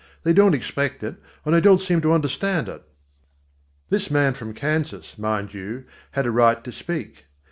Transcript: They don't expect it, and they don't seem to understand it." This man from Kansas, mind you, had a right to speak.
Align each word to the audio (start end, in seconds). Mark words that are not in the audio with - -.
They 0.23 0.33
don't 0.33 0.55
expect 0.55 1.03
it, 1.03 1.17
and 1.45 1.53
they 1.53 1.61
don't 1.61 1.79
seem 1.79 2.01
to 2.01 2.11
understand 2.11 2.67
it." 2.67 2.81
This 3.89 4.09
man 4.09 4.33
from 4.33 4.55
Kansas, 4.55 5.15
mind 5.19 5.53
you, 5.53 5.83
had 6.13 6.25
a 6.25 6.31
right 6.31 6.63
to 6.63 6.71
speak. 6.71 7.25